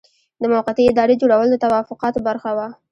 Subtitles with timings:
[0.41, 2.67] د موقتې ادارې جوړول د توافقاتو برخه وه.